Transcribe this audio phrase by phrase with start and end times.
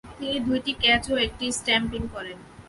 [0.17, 2.37] তিনি দুইটি ক্যাচ ও একটি স্ট্যাম্পিং করেন।